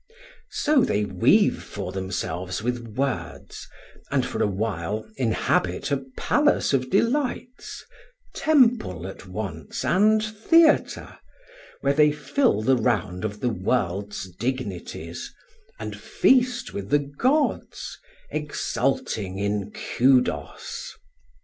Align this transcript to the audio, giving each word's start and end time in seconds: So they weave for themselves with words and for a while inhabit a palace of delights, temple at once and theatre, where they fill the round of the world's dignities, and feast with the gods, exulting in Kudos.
So 0.49 0.83
they 0.83 1.05
weave 1.05 1.61
for 1.61 1.91
themselves 1.91 2.63
with 2.63 2.79
words 2.97 3.67
and 4.09 4.25
for 4.25 4.41
a 4.41 4.47
while 4.47 5.07
inhabit 5.15 5.91
a 5.91 6.03
palace 6.17 6.73
of 6.73 6.89
delights, 6.89 7.85
temple 8.33 9.05
at 9.05 9.27
once 9.27 9.85
and 9.85 10.23
theatre, 10.23 11.19
where 11.81 11.93
they 11.93 12.11
fill 12.11 12.63
the 12.63 12.77
round 12.77 13.23
of 13.23 13.41
the 13.41 13.49
world's 13.49 14.27
dignities, 14.27 15.31
and 15.77 15.95
feast 15.95 16.73
with 16.73 16.89
the 16.89 16.97
gods, 16.97 17.99
exulting 18.31 19.37
in 19.37 19.69
Kudos. 19.71 20.95